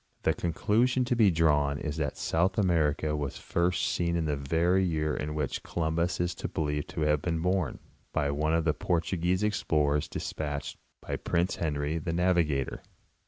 The 0.23 0.33
conclusion 0.33 1.05
to 1.05 1.15
be 1.15 1.29
drawn 1.29 1.77
is 1.77 1.97
that 1.97 2.17
South 2.17 2.57
America 2.57 3.15
was 3.15 3.37
first 3.37 3.85
seen 3.85 4.15
in 4.15 4.25
the 4.25 4.35
very 4.35 4.83
year 4.83 5.15
in 5.15 5.35
which 5.35 5.61
Columbus 5.61 6.19
is 6.19 6.33
believed 6.33 6.87
to 6.95 7.01
have 7.01 7.21
been 7.21 7.39
born, 7.39 7.77
by 8.11 8.31
one 8.31 8.55
of 8.55 8.65
the 8.65 8.73
Portuguese 8.73 9.43
explorers 9.43 10.07
despatched 10.07 10.77
by 11.03 11.17
Prince 11.17 11.57
Henry 11.57 11.99
the 11.99 12.13
Navigator. 12.13 12.81